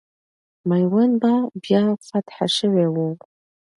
میوند 0.69 1.19
به 1.21 1.33
بیا 1.63 1.83
فتح 2.07 2.37
سوی 2.55 2.85
وو. 2.93 3.07